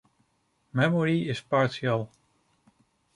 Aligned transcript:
Memory 0.73 1.29
is 1.29 1.41
partial. 1.41 2.09